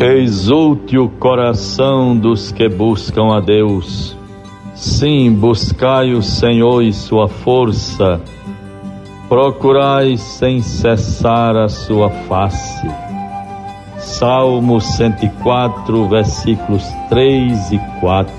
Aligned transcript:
Exulte 0.00 0.96
o 0.96 1.08
coração 1.08 2.16
dos 2.16 2.52
que 2.52 2.68
buscam 2.68 3.36
a 3.36 3.40
Deus. 3.40 4.16
Sim, 4.72 5.32
buscai 5.32 6.14
o 6.14 6.22
Senhor 6.22 6.84
e 6.84 6.92
sua 6.92 7.26
força. 7.26 8.20
Procurai 9.28 10.16
sem 10.16 10.62
cessar 10.62 11.56
a 11.56 11.68
sua 11.68 12.10
face. 12.10 12.88
Salmo 13.96 14.80
104, 14.80 16.08
versículos 16.08 16.84
3 17.08 17.72
e 17.72 17.78
4. 17.98 18.32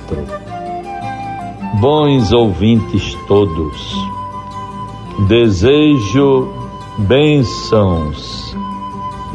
Bons 1.81 2.31
ouvintes 2.31 3.13
todos, 3.27 3.93
desejo 5.27 6.53
bênçãos, 6.99 8.55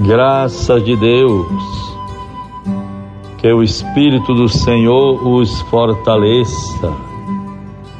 graça 0.00 0.80
de 0.80 0.96
Deus 0.96 1.83
que 3.44 3.52
o 3.52 3.62
Espírito 3.62 4.32
do 4.32 4.48
Senhor 4.48 5.22
os 5.22 5.60
fortaleça, 5.68 6.90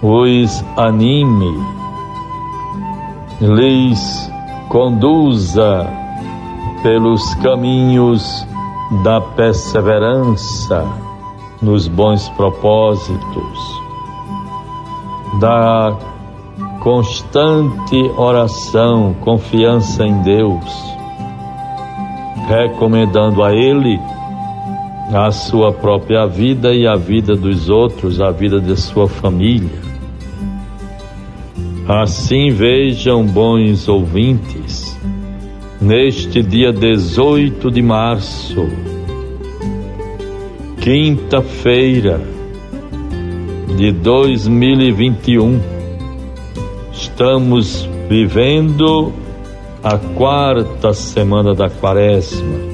os 0.01 0.65
anime, 0.75 1.63
lhes 3.43 4.33
conduza 4.71 5.87
pelos 6.83 7.35
caminhos 7.35 8.49
da 9.03 9.21
perseverança 9.21 10.83
nos 11.61 11.89
bons 11.89 12.27
propósitos, 12.31 13.83
da 15.41 15.95
constante 16.81 18.11
oração, 18.17 19.15
confiança 19.21 20.07
em 20.07 20.23
Deus, 20.23 20.97
recomendando 22.49 23.43
a 23.43 23.53
Ele 23.53 24.01
a 25.13 25.31
sua 25.31 25.73
própria 25.73 26.27
vida 26.27 26.75
e 26.75 26.87
a 26.87 26.97
vida 26.97 27.35
dos 27.35 27.69
outros, 27.69 28.21
a 28.21 28.31
vida 28.31 28.61
de 28.61 28.77
sua 28.77 29.09
família. 29.09 29.83
Assim 31.87 32.51
vejam, 32.51 33.27
bons 33.27 33.89
ouvintes, 33.89 34.99
neste 35.81 36.43
dia 36.43 36.73
18 36.73 37.71
de 37.71 37.83
março, 37.83 38.67
quinta-feira 40.81 42.21
de 43.77 43.93
2021, 43.93 45.61
estamos 46.93 47.89
vivendo 48.09 49.13
a 49.83 49.99
quarta 49.99 50.95
semana 50.95 51.55
da 51.55 51.69
quaresma 51.69 52.74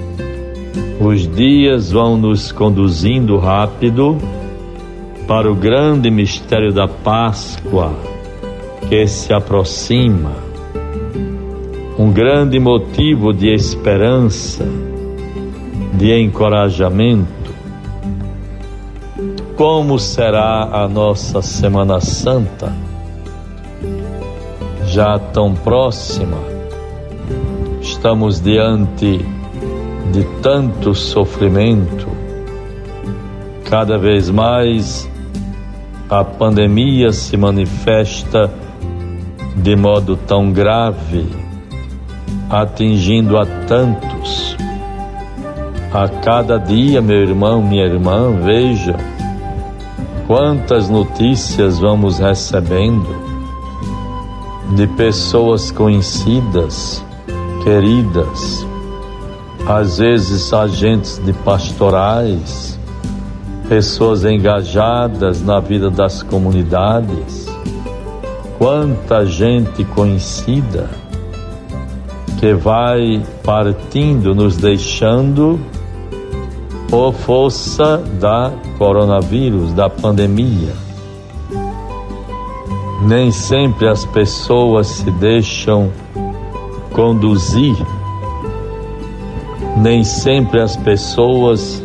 os 1.00 1.26
dias 1.34 1.90
vão 1.90 2.16
nos 2.16 2.52
conduzindo 2.52 3.38
rápido 3.38 4.18
para 5.26 5.50
o 5.50 5.54
grande 5.54 6.10
mistério 6.10 6.72
da 6.72 6.86
Páscoa 6.86 7.92
que 8.88 9.06
se 9.06 9.32
aproxima. 9.32 10.32
Um 11.98 12.12
grande 12.12 12.58
motivo 12.58 13.32
de 13.32 13.54
esperança, 13.54 14.66
de 15.94 16.20
encorajamento. 16.20 17.30
Como 19.56 19.98
será 19.98 20.68
a 20.72 20.88
nossa 20.88 21.40
Semana 21.40 22.00
Santa? 22.00 22.74
Já 24.86 25.18
tão 25.18 25.54
próxima, 25.54 26.38
estamos 27.80 28.40
diante 28.40 29.24
de 30.12 30.24
tanto 30.42 30.94
sofrimento. 30.94 32.08
Cada 33.64 33.96
vez 33.96 34.28
mais 34.30 35.08
a 36.08 36.24
pandemia 36.24 37.12
se 37.12 37.36
manifesta 37.36 38.52
de 39.56 39.76
modo 39.76 40.16
tão 40.16 40.50
grave, 40.52 41.26
atingindo 42.48 43.38
a 43.38 43.46
tantos. 43.66 44.56
A 45.92 46.08
cada 46.08 46.58
dia, 46.58 47.00
meu 47.00 47.22
irmão, 47.22 47.62
minha 47.62 47.84
irmã, 47.84 48.32
veja 48.42 48.96
quantas 50.26 50.88
notícias 50.88 51.78
vamos 51.78 52.18
recebendo 52.18 53.08
de 54.74 54.86
pessoas 54.86 55.70
conhecidas, 55.72 57.04
queridas, 57.64 58.64
às 59.70 59.98
vezes 59.98 60.52
agentes 60.52 61.18
de 61.24 61.32
pastorais, 61.32 62.76
pessoas 63.68 64.24
engajadas 64.24 65.40
na 65.42 65.60
vida 65.60 65.88
das 65.88 66.24
comunidades, 66.24 67.46
quanta 68.58 69.24
gente 69.24 69.84
conhecida 69.84 70.90
que 72.40 72.52
vai 72.52 73.22
partindo, 73.44 74.34
nos 74.34 74.56
deixando 74.56 75.60
por 76.88 77.12
força 77.12 77.98
da 78.18 78.52
coronavírus, 78.76 79.72
da 79.72 79.88
pandemia. 79.88 80.72
Nem 83.06 83.30
sempre 83.30 83.86
as 83.86 84.04
pessoas 84.04 84.88
se 84.88 85.10
deixam 85.12 85.92
conduzir 86.92 87.76
nem 89.76 90.04
sempre 90.04 90.60
as 90.60 90.76
pessoas 90.76 91.82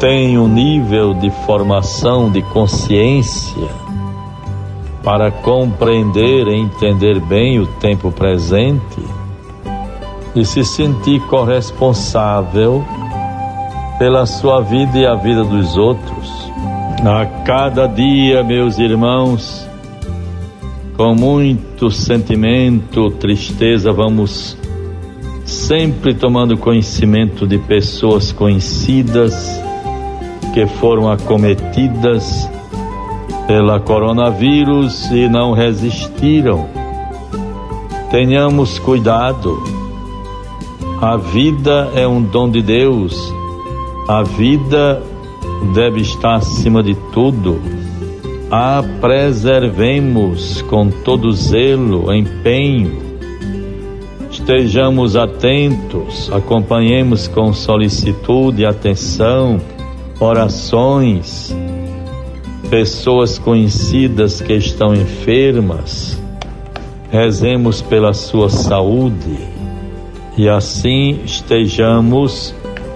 têm 0.00 0.38
um 0.38 0.48
nível 0.48 1.14
de 1.14 1.30
formação, 1.46 2.30
de 2.30 2.42
consciência 2.42 3.68
para 5.02 5.30
compreender 5.30 6.48
e 6.48 6.54
entender 6.56 7.20
bem 7.20 7.60
o 7.60 7.66
tempo 7.66 8.10
presente 8.10 9.00
e 10.34 10.44
se 10.44 10.64
sentir 10.64 11.20
corresponsável 11.28 12.84
pela 13.98 14.26
sua 14.26 14.60
vida 14.60 14.98
e 14.98 15.06
a 15.06 15.14
vida 15.14 15.44
dos 15.44 15.76
outros. 15.76 16.50
A 17.04 17.24
cada 17.44 17.86
dia, 17.86 18.42
meus 18.42 18.78
irmãos, 18.78 19.66
com 20.96 21.14
muito 21.14 21.90
sentimento, 21.90 23.10
tristeza, 23.12 23.92
vamos 23.92 24.58
sempre 25.46 26.12
tomando 26.12 26.58
conhecimento 26.58 27.46
de 27.46 27.56
pessoas 27.56 28.32
conhecidas 28.32 29.34
que 30.52 30.66
foram 30.66 31.08
acometidas 31.10 32.50
pela 33.46 33.78
coronavírus 33.78 35.08
e 35.12 35.28
não 35.28 35.52
resistiram. 35.52 36.68
Tenhamos 38.10 38.78
cuidado. 38.78 39.62
A 41.00 41.16
vida 41.16 41.90
é 41.94 42.08
um 42.08 42.22
dom 42.22 42.50
de 42.50 42.62
Deus. 42.62 43.32
A 44.08 44.22
vida 44.22 45.02
deve 45.74 46.00
estar 46.00 46.36
acima 46.36 46.82
de 46.82 46.94
tudo. 47.12 47.60
A 48.50 48.82
preservemos 49.00 50.62
com 50.62 50.88
todo 50.88 51.32
zelo, 51.32 52.12
empenho, 52.12 53.05
Estejamos 54.46 55.16
atentos, 55.16 56.30
acompanhemos 56.32 57.26
com 57.26 57.52
solicitude, 57.52 58.64
atenção, 58.64 59.60
orações, 60.20 61.52
pessoas 62.70 63.40
conhecidas 63.40 64.40
que 64.40 64.52
estão 64.52 64.94
enfermas, 64.94 66.16
rezemos 67.10 67.82
pela 67.82 68.14
sua 68.14 68.48
saúde 68.48 69.36
e 70.38 70.48
assim 70.48 71.18
estejamos 71.24 72.54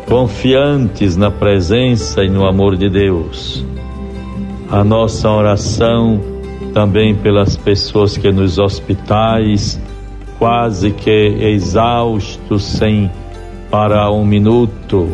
confiantes 0.08 1.16
na 1.16 1.32
presença 1.32 2.22
e 2.22 2.28
no 2.28 2.46
amor 2.46 2.76
de 2.76 2.88
Deus. 2.88 3.66
A 4.70 4.84
nossa 4.84 5.28
oração 5.28 6.20
também 6.72 7.12
pelas 7.12 7.56
pessoas 7.56 8.16
que 8.16 8.30
nos 8.30 8.56
hospitais, 8.56 9.80
quase 10.40 10.90
que 10.90 11.10
exausto, 11.10 12.58
sem 12.58 13.10
parar 13.70 14.10
um 14.10 14.24
minuto. 14.24 15.06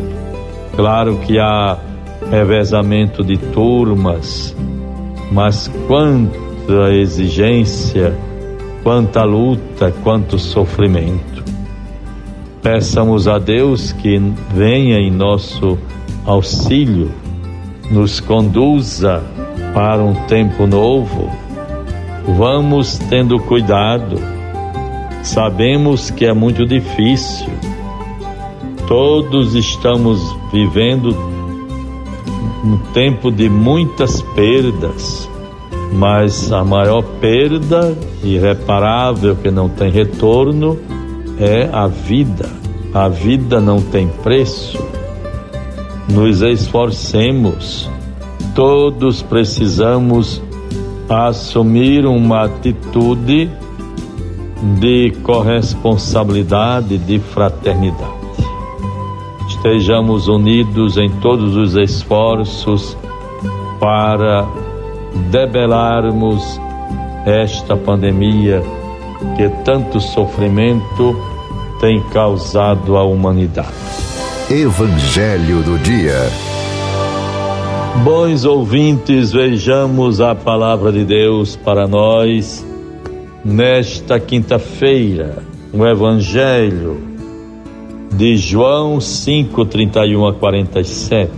Claro 0.73 1.17
que 1.17 1.37
há 1.37 1.77
revezamento 2.31 3.25
de 3.25 3.37
turmas, 3.37 4.55
mas 5.29 5.69
quanta 5.85 6.93
exigência, 6.93 8.15
quanta 8.83 9.25
luta, 9.25 9.93
quanto 10.01 10.39
sofrimento. 10.39 11.43
Peçamos 12.61 13.27
a 13.27 13.37
Deus 13.37 13.91
que 13.91 14.17
venha 14.55 14.97
em 14.97 15.11
nosso 15.11 15.77
auxílio, 16.25 17.11
nos 17.91 18.21
conduza 18.21 19.21
para 19.73 20.01
um 20.01 20.13
tempo 20.25 20.65
novo. 20.65 21.29
Vamos 22.37 22.97
tendo 23.09 23.37
cuidado 23.39 24.36
Sabemos 25.27 26.09
que 26.09 26.25
é 26.25 26.33
muito 26.33 26.65
difícil. 26.65 27.49
Todos 28.87 29.55
estamos 29.55 30.19
vivendo 30.53 31.09
um 32.63 32.77
tempo 32.93 33.29
de 33.29 33.49
muitas 33.49 34.21
perdas, 34.21 35.29
mas 35.91 36.51
a 36.51 36.63
maior 36.63 37.03
perda 37.19 37.95
irreparável 38.23 39.35
que 39.35 39.51
não 39.51 39.67
tem 39.67 39.91
retorno 39.91 40.79
é 41.37 41.69
a 41.73 41.87
vida. 41.87 42.49
A 42.93 43.09
vida 43.09 43.59
não 43.59 43.81
tem 43.81 44.07
preço. 44.07 44.81
Nos 46.09 46.41
esforcemos, 46.41 47.87
todos 48.55 49.21
precisamos 49.21 50.41
assumir 51.09 52.05
uma 52.05 52.45
atitude 52.45 53.51
de 54.79 55.11
corresponsabilidade, 55.23 56.97
de 56.97 57.19
fraternidade. 57.19 58.17
Estejamos 59.47 60.27
unidos 60.27 60.97
em 60.97 61.09
todos 61.09 61.55
os 61.55 61.75
esforços 61.75 62.97
para 63.79 64.47
debelarmos 65.31 66.59
esta 67.25 67.75
pandemia 67.75 68.61
que 69.35 69.49
tanto 69.63 69.99
sofrimento 69.99 71.15
tem 71.79 72.01
causado 72.11 72.97
à 72.97 73.03
humanidade. 73.03 73.67
Evangelho 74.49 75.61
do 75.63 75.77
Dia. 75.79 76.29
Bons 78.03 78.45
ouvintes, 78.45 79.31
vejamos 79.31 80.21
a 80.21 80.35
palavra 80.35 80.91
de 80.91 81.03
Deus 81.03 81.55
para 81.55 81.87
nós 81.87 82.66
nesta 83.47 84.19
quinta-feira, 84.19 85.41
o 85.73 85.87
Evangelho 85.87 86.99
de 88.13 88.35
João 88.35 88.99
5, 88.99 89.63
31 89.63 90.27
a 90.27 90.33
47. 90.33 91.31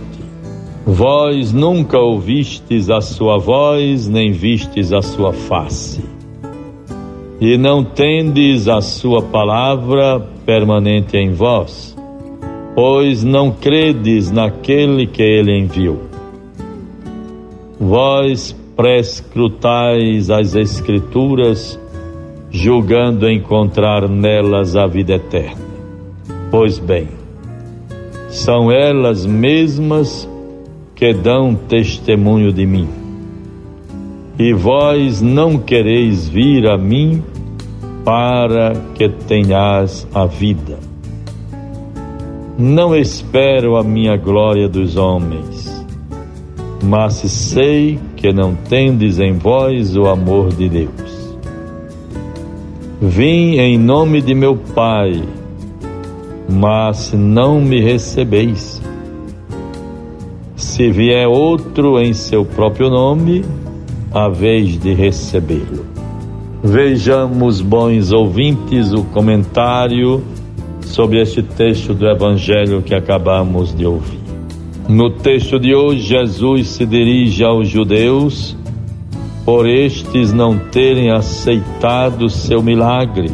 Vós 0.84 1.52
nunca 1.52 2.00
ouvistes 2.00 2.90
a 2.90 3.00
sua 3.00 3.38
voz, 3.38 4.08
nem 4.08 4.32
vistes 4.32 4.92
a 4.92 5.00
sua 5.02 5.32
face, 5.32 6.00
e 7.40 7.56
não 7.56 7.84
tendes 7.84 8.66
a 8.66 8.80
sua 8.80 9.22
palavra 9.22 10.18
permanente 10.44 11.16
em 11.16 11.32
vós, 11.32 11.96
pois 12.74 13.22
não 13.22 13.52
credes 13.52 14.32
naquele 14.32 15.06
que 15.06 15.22
ele 15.22 15.56
enviou. 15.56 16.00
Vós 17.78 18.56
prescrutais 18.74 20.28
as 20.28 20.56
Escrituras, 20.56 21.78
julgando 22.50 23.30
encontrar 23.30 24.08
nelas 24.08 24.74
a 24.76 24.86
vida 24.86 25.14
eterna. 25.14 25.70
Pois 26.50 26.78
bem, 26.78 27.08
são 28.28 28.70
elas 28.70 29.24
mesmas 29.24 30.28
que 30.94 31.12
dão 31.12 31.54
testemunho 31.54 32.52
de 32.52 32.66
mim. 32.66 32.88
E 34.38 34.52
vós 34.52 35.20
não 35.20 35.58
quereis 35.58 36.28
vir 36.28 36.66
a 36.66 36.76
mim 36.76 37.22
para 38.04 38.72
que 38.94 39.08
tenhas 39.08 40.06
a 40.14 40.26
vida. 40.26 40.78
Não 42.58 42.94
espero 42.94 43.76
a 43.76 43.82
minha 43.82 44.16
glória 44.16 44.68
dos 44.68 44.96
homens, 44.96 45.86
mas 46.82 47.14
sei 47.14 47.98
que 48.16 48.32
não 48.32 48.54
tendes 48.54 49.18
em 49.18 49.32
vós 49.32 49.96
o 49.96 50.06
amor 50.06 50.50
de 50.52 50.68
Deus. 50.68 51.09
Vim 53.02 53.56
em 53.56 53.78
nome 53.78 54.20
de 54.20 54.34
meu 54.34 54.54
Pai, 54.74 55.22
mas 56.46 57.14
não 57.14 57.58
me 57.58 57.80
recebeis. 57.80 58.82
Se 60.54 60.90
vier 60.90 61.26
outro 61.26 61.98
em 61.98 62.12
seu 62.12 62.44
próprio 62.44 62.90
nome, 62.90 63.42
a 64.12 64.28
vez 64.28 64.78
de 64.78 64.92
recebê-lo. 64.92 65.86
Vejamos, 66.62 67.62
bons 67.62 68.12
ouvintes, 68.12 68.92
o 68.92 69.02
comentário 69.04 70.22
sobre 70.82 71.22
este 71.22 71.42
texto 71.42 71.94
do 71.94 72.06
Evangelho 72.06 72.82
que 72.82 72.94
acabamos 72.94 73.74
de 73.74 73.86
ouvir. 73.86 74.20
No 74.86 75.08
texto 75.08 75.58
de 75.58 75.74
hoje, 75.74 76.00
Jesus 76.00 76.68
se 76.68 76.84
dirige 76.84 77.42
aos 77.42 77.66
judeus 77.66 78.59
por 79.44 79.68
estes 79.68 80.32
não 80.32 80.58
terem 80.58 81.10
aceitado 81.10 82.28
seu 82.28 82.62
milagre, 82.62 83.30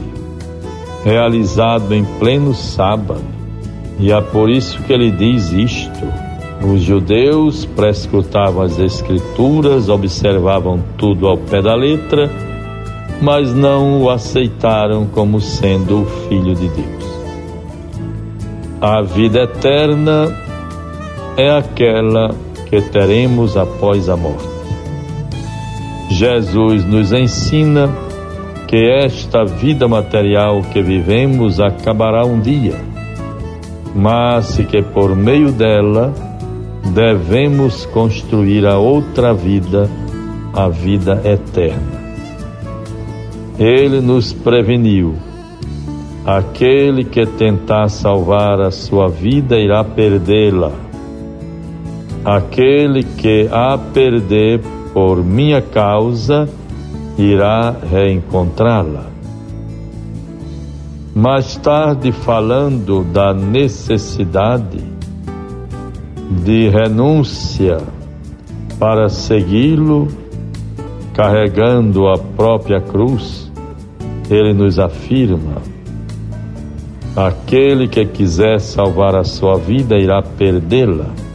realizado 1.04 1.94
em 1.94 2.04
pleno 2.18 2.54
sábado. 2.54 3.24
E 3.98 4.12
é 4.12 4.20
por 4.20 4.50
isso 4.50 4.82
que 4.82 4.92
ele 4.92 5.10
diz 5.10 5.52
isto. 5.52 6.06
Os 6.62 6.82
judeus 6.82 7.64
prescrutavam 7.64 8.62
as 8.62 8.78
Escrituras, 8.78 9.88
observavam 9.88 10.82
tudo 10.96 11.26
ao 11.26 11.36
pé 11.36 11.60
da 11.60 11.74
letra, 11.74 12.30
mas 13.20 13.54
não 13.54 14.02
o 14.02 14.10
aceitaram 14.10 15.06
como 15.06 15.40
sendo 15.40 16.02
o 16.02 16.06
Filho 16.28 16.54
de 16.54 16.68
Deus. 16.68 17.06
A 18.80 19.02
vida 19.02 19.42
eterna 19.42 20.34
é 21.36 21.50
aquela 21.50 22.34
que 22.68 22.80
teremos 22.80 23.56
após 23.56 24.08
a 24.08 24.16
morte. 24.16 24.55
Jesus 26.10 26.84
nos 26.84 27.12
ensina 27.12 27.88
que 28.66 28.76
esta 28.76 29.44
vida 29.44 29.86
material 29.86 30.62
que 30.72 30.82
vivemos 30.82 31.60
acabará 31.60 32.24
um 32.24 32.40
dia, 32.40 32.76
mas 33.94 34.56
que 34.56 34.82
por 34.82 35.14
meio 35.14 35.52
dela 35.52 36.12
devemos 36.94 37.86
construir 37.86 38.66
a 38.66 38.78
outra 38.78 39.32
vida, 39.34 39.88
a 40.52 40.68
vida 40.68 41.20
eterna. 41.24 42.06
Ele 43.58 44.00
nos 44.00 44.32
preveniu: 44.32 45.14
aquele 46.24 47.04
que 47.04 47.26
tentar 47.26 47.88
salvar 47.88 48.60
a 48.60 48.70
sua 48.70 49.08
vida 49.08 49.58
irá 49.58 49.82
perdê-la. 49.82 50.72
Aquele 52.24 53.04
que 53.04 53.48
a 53.52 53.78
perder 53.78 54.60
por 54.96 55.22
minha 55.22 55.60
causa, 55.60 56.48
irá 57.18 57.70
reencontrá-la. 57.70 59.04
Mais 61.14 61.54
tarde, 61.58 62.12
falando 62.12 63.04
da 63.04 63.34
necessidade 63.34 64.82
de 66.42 66.70
renúncia 66.70 67.76
para 68.78 69.10
segui-lo, 69.10 70.08
carregando 71.12 72.08
a 72.08 72.16
própria 72.16 72.80
cruz, 72.80 73.52
ele 74.30 74.54
nos 74.54 74.78
afirma: 74.78 75.60
aquele 77.14 77.86
que 77.86 78.06
quiser 78.06 78.60
salvar 78.60 79.14
a 79.14 79.24
sua 79.24 79.58
vida 79.58 79.98
irá 79.98 80.22
perdê-la 80.22 81.25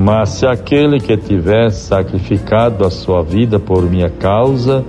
mas 0.00 0.28
se 0.28 0.46
aquele 0.46 1.00
que 1.00 1.16
tiver 1.16 1.72
sacrificado 1.72 2.86
a 2.86 2.90
sua 2.90 3.20
vida 3.20 3.58
por 3.58 3.82
minha 3.82 4.08
causa, 4.08 4.84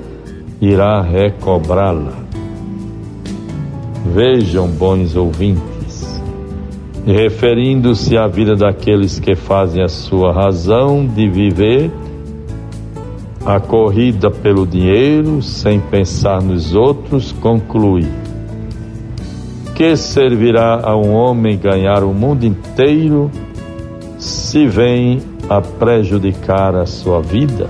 irá 0.62 1.02
recobrá-la. 1.02 2.14
Vejam, 4.14 4.68
bons 4.68 5.16
ouvintes, 5.16 6.22
referindo-se 7.08 8.16
à 8.16 8.28
vida 8.28 8.56
daqueles 8.56 9.20
que 9.20 9.34
fazem 9.34 9.82
a 9.82 9.88
sua 9.88 10.32
razão 10.32 11.04
de 11.08 11.28
viver, 11.28 11.90
a 13.44 13.60
corrida 13.60 14.30
pelo 14.30 14.68
dinheiro, 14.68 15.42
sem 15.42 15.80
pensar 15.80 16.40
nos 16.40 16.76
outros, 16.76 17.32
conclui: 17.32 18.06
Que 19.74 19.98
servirá 19.98 20.82
a 20.84 20.96
um 20.96 21.16
homem 21.16 21.58
ganhar 21.58 22.04
o 22.04 22.14
mundo 22.14 22.46
inteiro? 22.46 23.32
Se 24.20 24.68
vem 24.68 25.22
a 25.50 25.62
prejudicar 25.62 26.76
a 26.76 26.86
sua 26.86 27.22
vida? 27.22 27.70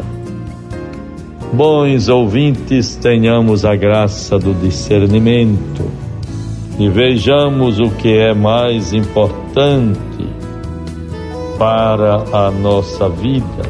Bons 1.54 2.10
ouvintes, 2.10 2.96
tenhamos 2.96 3.64
a 3.66 3.76
graça 3.76 4.38
do 4.38 4.54
discernimento 4.54 5.84
e 6.80 6.90
vejamos 6.90 7.80
o 7.80 7.90
que 7.92 8.18
é 8.18 8.34
mais 8.34 8.94
importante 8.94 10.28
para 11.58 12.24
a 12.32 12.52
nossa 12.52 13.08
vida, 13.10 13.64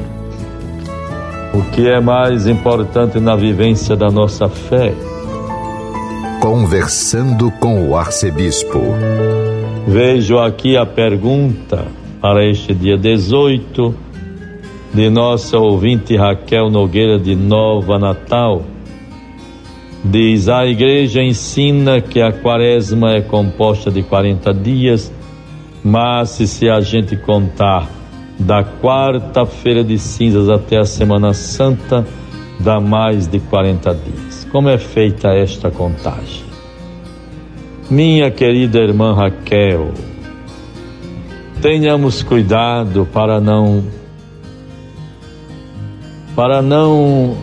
o 1.53 1.61
que 1.71 1.87
é 1.87 1.99
mais 1.99 2.47
importante 2.47 3.19
na 3.19 3.35
vivência 3.35 3.95
da 3.95 4.09
nossa 4.09 4.47
fé. 4.47 4.93
Conversando 6.41 7.51
com 7.59 7.89
o 7.89 7.97
arcebispo. 7.97 8.79
Vejo 9.87 10.37
aqui 10.37 10.77
a 10.77 10.85
pergunta 10.85 11.98
para 12.21 12.45
este 12.45 12.73
dia 12.73 12.97
18 12.97 13.95
de 14.93 15.09
nossa 15.09 15.57
ouvinte 15.57 16.15
Raquel 16.15 16.69
Nogueira 16.69 17.17
de 17.19 17.35
Nova 17.35 17.97
Natal. 17.97 18.63
Diz: 20.03 20.47
A 20.49 20.65
igreja 20.65 21.21
ensina 21.21 22.01
que 22.01 22.21
a 22.21 22.31
quaresma 22.31 23.11
é 23.13 23.21
composta 23.21 23.91
de 23.91 24.01
40 24.01 24.53
dias 24.53 25.11
Mas 25.83 26.29
se 26.29 26.69
a 26.69 26.81
gente 26.81 27.15
contar 27.15 27.89
da 28.37 28.63
quarta-feira 28.63 29.83
de 29.83 29.97
cinzas 29.97 30.49
até 30.49 30.77
a 30.77 30.85
Semana 30.85 31.33
Santa, 31.33 32.05
dá 32.59 32.79
mais 32.79 33.27
de 33.27 33.39
40 33.39 33.93
dias. 33.93 34.47
Como 34.51 34.69
é 34.69 34.77
feita 34.77 35.29
esta 35.29 35.71
contagem? 35.71 36.43
Minha 37.89 38.29
querida 38.29 38.79
irmã 38.79 39.13
Raquel, 39.13 39.91
tenhamos 41.61 42.23
cuidado 42.23 43.07
para 43.11 43.39
não 43.39 43.83
para 46.35 46.61
não 46.61 47.37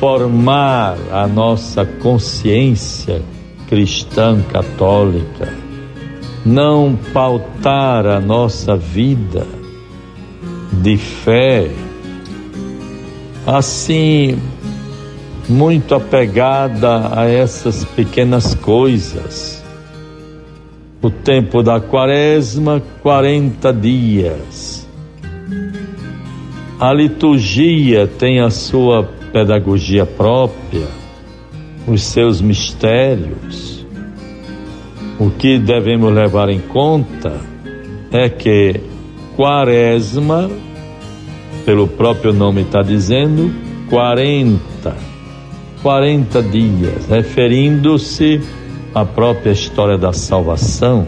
formar 0.00 0.96
a 1.12 1.28
nossa 1.28 1.84
consciência 1.86 3.22
cristã 3.68 4.42
católica, 4.50 5.54
não 6.44 6.98
pautar 7.12 8.04
a 8.04 8.18
nossa 8.18 8.76
vida 8.76 9.46
de 10.72 10.96
fé 10.96 11.70
assim 13.46 14.36
muito 15.48 15.94
apegada 15.94 17.16
a 17.16 17.28
essas 17.28 17.84
pequenas 17.84 18.54
coisas. 18.54 19.61
O 21.02 21.10
tempo 21.10 21.64
da 21.64 21.80
quaresma, 21.80 22.80
40 23.02 23.72
dias. 23.72 24.88
A 26.78 26.92
liturgia 26.92 28.06
tem 28.06 28.40
a 28.40 28.50
sua 28.50 29.02
pedagogia 29.32 30.06
própria, 30.06 30.86
os 31.88 32.02
seus 32.04 32.40
mistérios. 32.40 33.84
O 35.18 35.28
que 35.28 35.58
devemos 35.58 36.14
levar 36.14 36.48
em 36.48 36.60
conta 36.60 37.40
é 38.12 38.28
que 38.28 38.80
quaresma, 39.36 40.48
pelo 41.64 41.88
próprio 41.88 42.32
nome 42.32 42.62
está 42.62 42.80
dizendo, 42.80 43.52
40, 43.90 44.60
40 45.82 46.42
dias, 46.44 47.06
referindo-se 47.08 48.40
à 48.94 49.04
própria 49.04 49.52
história 49.52 49.96
da 49.96 50.12
salvação. 50.12 51.06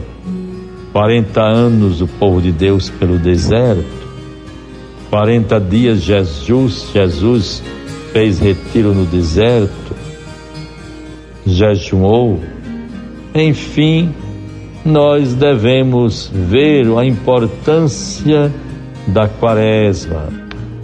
40 0.93 1.43
anos 1.43 2.01
o 2.01 2.07
povo 2.07 2.41
de 2.41 2.53
Deus 2.53 2.89
pelo 2.89 3.19
deserto, 3.19 3.85
40 5.11 5.61
dias 5.61 6.01
Jesus, 6.03 6.89
Jesus 6.95 7.63
fez 8.13 8.39
retiro 8.39 8.95
no 8.95 9.05
deserto, 9.05 9.97
jejuou, 11.45 12.41
enfim, 13.35 14.15
nós 14.85 15.35
devemos 15.35 16.31
ver 16.33 16.87
a 16.97 17.05
importância 17.05 18.53
da 19.09 19.27
quaresma, 19.27 20.29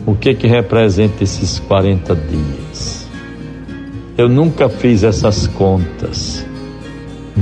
o 0.04 0.16
que 0.16 0.34
que 0.34 0.48
representa 0.48 1.22
esses 1.22 1.60
40 1.60 2.16
dias. 2.16 3.08
Eu 4.18 4.28
nunca 4.28 4.68
fiz 4.68 5.04
essas 5.04 5.46
contas. 5.46 6.49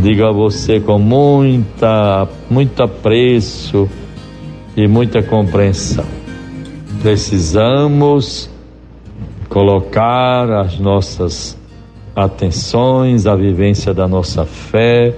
Digo 0.02 0.24
a 0.24 0.32
você 0.32 0.78
com 0.78 0.96
muita, 0.96 2.28
muito 2.48 2.80
apreço 2.82 3.88
e 4.76 4.86
muita 4.86 5.20
compreensão. 5.22 6.04
Precisamos 7.02 8.48
colocar 9.48 10.48
as 10.52 10.78
nossas 10.78 11.58
atenções, 12.14 13.26
a 13.26 13.34
vivência 13.34 13.92
da 13.92 14.06
nossa 14.06 14.44
fé, 14.44 15.16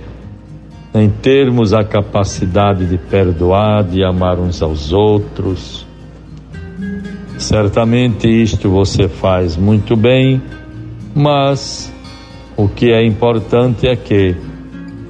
em 0.95 1.11
termos 1.11 1.75
a 1.75 1.85
capacidade 1.85 2.87
de 2.87 2.97
perdoar, 2.97 3.85
de 3.85 4.03
amar 4.03 4.39
uns 4.39 4.63
aos 4.63 4.95
outros. 4.95 5.87
Certamente 7.37 8.29
isto 8.29 8.71
você 8.71 9.09
faz 9.09 9.59
muito 9.59 9.95
bem, 9.95 10.41
mas 11.15 11.93
o 12.57 12.67
que 12.67 12.91
é 12.91 13.05
importante 13.05 13.87
é 13.87 13.95
que 13.95 14.35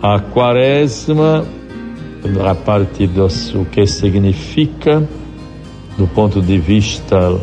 a 0.03 0.19
quaresma, 0.19 1.45
a 2.49 2.55
partir 2.55 3.07
do 3.09 3.27
que 3.71 3.87
significa, 3.87 5.07
do 5.99 6.07
ponto 6.07 6.41
de 6.41 6.59
vista 6.59 7.39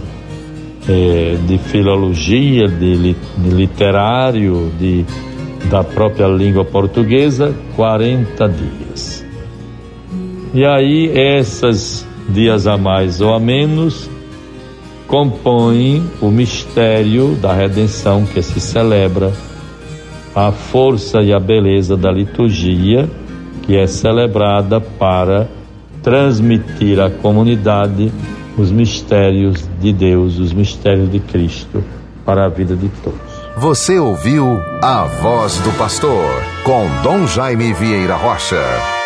é, 0.90 1.38
de 1.46 1.58
filologia, 1.58 2.68
de, 2.68 3.14
de 3.14 3.50
literário, 3.50 4.72
de, 4.80 5.06
da 5.70 5.84
própria 5.84 6.28
língua 6.28 6.66
portuguesa, 6.66 7.54
40 7.76 8.50
dias. 8.50 9.26
E 10.54 10.66
aí, 10.66 11.12
esses 11.14 12.08
dias 12.30 12.66
a 12.68 12.78
mais 12.78 13.22
ou 13.22 13.34
a 13.34 13.40
menos 13.40 14.10
compõem 15.08 16.04
o 16.22 16.30
mistério 16.30 17.36
da 17.36 17.54
redenção 17.54 18.26
que 18.26 18.42
se 18.42 18.60
celebra, 18.60 19.32
a 20.38 20.52
força 20.52 21.24
e 21.24 21.34
a 21.34 21.40
beleza 21.40 21.98
da 21.98 22.12
liturgia 22.12 23.10
que 23.64 23.76
é 23.76 23.88
celebrada 23.88 24.80
para 24.80 25.50
transmitir 26.04 27.00
à 27.00 27.10
comunidade 27.10 28.12
os 28.56 28.72
mistérios 28.72 29.68
de 29.82 29.92
Deus, 29.92 30.38
os 30.38 30.54
mistérios 30.54 31.12
de 31.12 31.20
Cristo 31.20 31.84
para 32.24 32.46
a 32.46 32.50
vida 32.50 32.76
de 32.76 32.88
todos. 33.04 33.20
Você 33.58 33.98
ouviu 33.98 34.62
a 34.80 35.06
voz 35.06 35.58
do 35.62 35.72
pastor 35.76 36.44
com 36.64 36.86
Dom 37.02 37.26
Jaime 37.26 37.74
Vieira 37.74 38.16
Rocha. 38.16 38.97